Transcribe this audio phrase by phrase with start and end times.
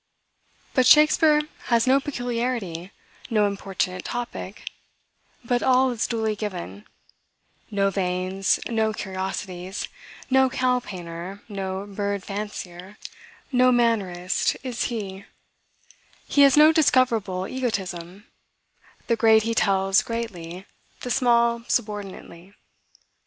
[0.73, 2.89] But Shakspeare has no peculiarity,
[3.29, 4.67] no importunate topic;
[5.45, 6.87] but all is duly given;
[7.69, 9.87] no veins, no curiosities:
[10.27, 12.97] no cow painter, no bird fancier,
[13.51, 15.25] no mannerist is he:
[16.27, 18.25] he has no discoverable egotism:
[19.05, 20.65] the great he tells greatly;
[21.01, 22.55] the small subordinately.